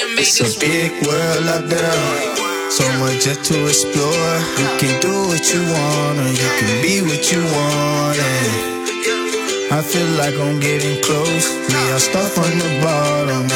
It's 0.00 0.38
a 0.38 0.60
big 0.60 0.92
world 1.06 1.46
out 1.50 1.66
there. 1.68 2.70
So 2.70 2.86
much 3.02 3.24
just 3.24 3.50
to 3.50 3.66
explore. 3.66 4.38
You 4.54 4.70
can 4.78 5.00
do 5.02 5.26
what 5.26 5.42
you 5.50 5.58
want, 5.58 6.18
or 6.22 6.30
you 6.30 6.50
can 6.62 6.82
be 6.82 7.02
what 7.02 7.26
you 7.32 7.42
want. 7.42 8.14
And 8.14 9.72
I 9.74 9.82
feel 9.82 10.06
like 10.14 10.38
I'm 10.38 10.60
getting 10.60 11.02
close. 11.02 11.50
We 11.66 11.74
all 11.90 11.98
start 11.98 12.30
from 12.30 12.46
the 12.62 12.78
bottom, 12.80 13.48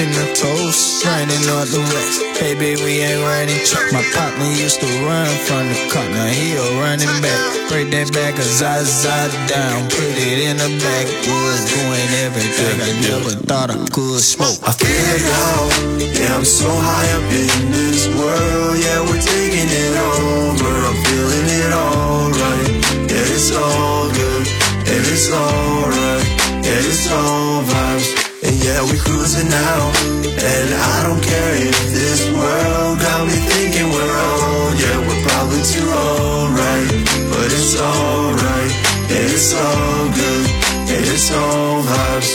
in 0.00 0.10
the 0.12 0.26
toast. 0.34 1.04
Running 1.04 1.44
all 1.52 1.66
the 1.66 1.82
west, 1.92 2.22
baby, 2.40 2.76
we 2.82 3.02
ain't 3.02 3.20
running. 3.20 3.60
My 3.92 4.04
partner 4.14 4.48
used 4.56 4.80
to 4.80 4.88
run 5.04 5.28
from 5.44 5.68
the 5.68 5.78
car, 5.92 6.06
now 6.08 6.26
he 6.26 6.54
a 6.54 6.64
running 6.80 7.10
back. 7.20 7.40
Break 7.68 7.90
that 7.90 8.12
back, 8.12 8.38
I 8.38 8.44
side 8.84 9.32
down, 9.48 9.88
put 9.90 10.14
it 10.16 10.38
in 10.48 10.56
the 10.56 10.70
backwoods, 10.80 11.62
doing 11.68 12.10
everything 12.24 12.76
I 12.80 12.90
never 13.00 13.34
thought 13.44 13.70
I 13.70 13.78
could 13.90 14.20
smoke. 14.20 14.60
I 14.62 14.72
feel 14.72 14.92
it 14.92 15.22
now, 15.26 15.60
yeah, 15.98 16.36
I'm 16.36 16.44
so 16.44 16.68
high 16.68 17.10
up 17.18 17.26
in 17.32 17.72
this 17.72 18.06
world, 18.14 18.78
yeah, 18.78 19.00
we're 19.02 19.20
taking 19.20 19.68
it 19.68 19.94
over. 19.98 20.72
I'm 20.88 20.98
feeling 21.04 21.48
it 21.48 21.72
alright, 21.72 22.70
yeah, 23.10 23.34
it's 23.34 23.50
all 23.56 24.08
good. 24.12 24.46
And 24.92 25.02
it's 25.08 25.32
alright, 25.32 26.24
yeah, 26.64 26.88
it's 26.88 27.10
all 27.10 27.62
vibes. 27.62 28.21
Yeah, 28.72 28.88
we 28.88 28.96
cruising 28.96 29.50
now. 29.52 29.92
And 30.24 30.68
I 30.72 31.04
don't 31.04 31.20
care 31.20 31.54
if 31.60 31.76
this 31.92 32.24
world 32.32 32.96
got 33.04 33.20
me 33.28 33.36
thinking 33.52 33.92
we're 33.92 34.16
old. 34.16 34.72
Yeah, 34.80 34.96
we're 35.04 35.22
probably 35.28 35.60
too 35.60 35.84
old, 35.84 36.56
right? 36.56 36.88
But 37.28 37.52
it's 37.52 37.76
alright, 37.76 38.72
it's 39.12 39.52
all 39.52 40.08
good. 40.16 40.44
It's 40.88 41.28
all 41.36 41.84
vibes. 41.84 42.32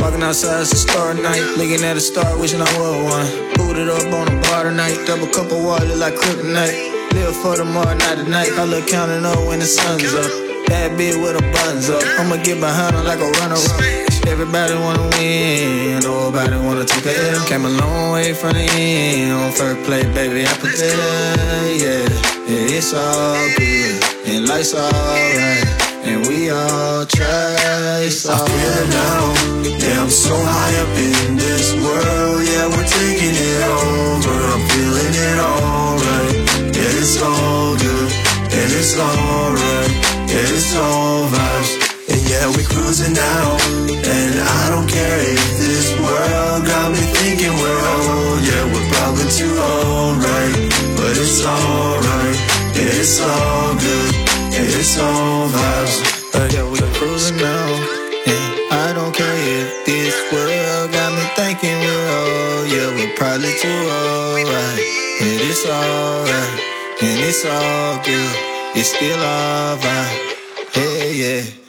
Walking 0.00 0.22
outside, 0.22 0.62
it's 0.62 0.72
a 0.74 0.76
star 0.76 1.12
night. 1.14 1.42
Looking 1.58 1.82
at 1.82 1.96
a 1.96 2.00
star, 2.00 2.38
wishing 2.38 2.62
I 2.62 2.70
was 2.78 3.02
one. 3.02 3.28
Booted 3.58 3.88
up 3.88 4.14
on 4.14 4.30
a 4.30 4.40
bar 4.46 4.62
tonight. 4.62 4.94
Double 5.06 5.26
cup 5.26 5.50
of 5.50 5.58
water 5.58 5.96
like 5.96 6.14
kryptonite. 6.14 7.14
Live 7.14 7.34
for 7.34 7.56
tomorrow, 7.56 7.94
not 7.94 8.16
tonight. 8.16 8.52
I 8.54 8.62
look 8.62 8.86
counting 8.86 9.26
up 9.26 9.42
when 9.48 9.58
the 9.58 9.66
sun's 9.66 10.14
up. 10.14 10.30
Bad 10.68 10.92
bitch 10.92 11.18
with 11.20 11.34
a 11.34 11.42
buns 11.50 11.90
up. 11.90 12.02
I'ma 12.20 12.36
get 12.36 12.60
behind 12.60 12.94
her 12.94 13.02
like 13.02 13.18
a 13.18 13.28
runner 13.42 13.58
up. 13.58 14.11
Everybody 14.26 14.74
wanna 14.74 15.08
win, 15.16 16.00
nobody 16.00 16.56
wanna 16.56 16.84
take 16.84 17.06
a 17.06 17.14
L. 17.30 17.44
Came 17.46 17.64
a 17.64 17.68
long 17.68 18.12
way 18.12 18.32
from 18.32 18.52
the 18.52 18.60
end. 18.60 19.32
On 19.32 19.52
first 19.52 19.82
play, 19.86 20.02
baby, 20.14 20.46
I 20.46 20.52
put 20.54 20.72
that, 20.76 21.66
yeah. 21.82 22.08
Yeah, 22.48 22.76
it's 22.78 22.92
all 22.94 23.36
good, 23.56 24.02
and 24.26 24.48
life's 24.48 24.74
alright. 24.74 25.66
And 26.04 26.26
we 26.26 26.50
all 26.50 27.06
try, 27.06 28.02
it's 28.02 28.26
all 28.26 28.34
I 28.34 28.46
feel 28.48 28.76
it 28.82 28.88
now, 28.90 29.22
yeah, 29.78 30.02
I'm 30.02 30.10
so 30.10 30.34
high 30.34 30.74
up 30.82 30.98
in 30.98 31.36
this 31.36 31.72
world, 31.74 32.42
yeah, 32.42 32.66
we're 32.66 32.88
taking 32.98 33.36
it 33.36 33.62
over. 33.62 34.34
I'm 34.52 34.62
feeling 34.70 35.14
it 35.28 35.38
alright, 35.38 36.34
yeah, 36.76 37.00
it's 37.00 37.22
all 37.22 37.76
good, 37.76 38.10
and 38.58 38.70
it's 38.80 38.98
alright. 38.98 39.92
Yeah, 40.32 40.48
it's 40.48 40.74
all 40.76 41.28
vibes. 41.28 41.71
It's 51.32 51.46
alright. 51.46 52.36
It's 52.76 53.20
all 53.20 53.72
good. 53.76 54.14
It's 54.52 54.98
all 54.98 55.48
vibes. 55.48 55.96
Uh, 56.34 56.48
yeah, 56.52 56.68
we 56.68 56.78
cruising 56.92 57.38
now. 57.38 57.68
And 58.26 58.72
I 58.72 58.92
don't 58.92 59.14
care 59.14 59.32
if 59.32 59.86
this 59.86 60.14
world 60.30 60.92
got 60.92 61.10
me 61.16 61.24
thinking 61.36 61.78
we're 61.80 62.08
old. 62.20 62.68
Yeah, 62.68 62.88
we're 62.96 63.16
probably 63.16 63.52
too 63.64 63.80
old, 63.98 64.44
right? 64.44 64.80
But 65.20 65.40
it's 65.48 65.64
alright. 65.64 66.60
And 67.00 67.18
it's 67.24 67.44
all 67.46 67.96
good. 68.04 68.36
It's 68.76 68.92
still 68.92 69.18
all 69.18 69.76
right. 69.78 70.36
Hey, 70.74 71.14
yeah. 71.14 71.61